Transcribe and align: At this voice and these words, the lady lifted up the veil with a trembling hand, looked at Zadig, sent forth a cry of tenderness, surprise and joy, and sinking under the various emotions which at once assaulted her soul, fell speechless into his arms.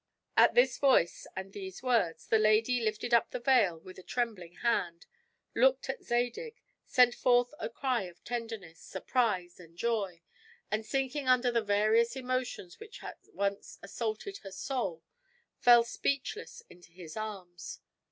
At 0.35 0.55
this 0.55 0.79
voice 0.79 1.27
and 1.35 1.53
these 1.53 1.83
words, 1.83 2.25
the 2.25 2.39
lady 2.39 2.81
lifted 2.81 3.13
up 3.13 3.29
the 3.29 3.39
veil 3.39 3.79
with 3.79 3.99
a 3.99 4.01
trembling 4.01 4.53
hand, 4.63 5.05
looked 5.53 5.91
at 5.91 6.03
Zadig, 6.03 6.59
sent 6.87 7.13
forth 7.13 7.53
a 7.59 7.69
cry 7.69 8.05
of 8.05 8.23
tenderness, 8.23 8.79
surprise 8.79 9.59
and 9.59 9.77
joy, 9.77 10.23
and 10.71 10.83
sinking 10.83 11.27
under 11.27 11.51
the 11.51 11.61
various 11.61 12.15
emotions 12.15 12.79
which 12.79 13.03
at 13.03 13.19
once 13.31 13.77
assaulted 13.83 14.37
her 14.37 14.51
soul, 14.51 15.03
fell 15.59 15.83
speechless 15.83 16.63
into 16.67 16.91
his 16.91 17.15
arms. 17.15 17.79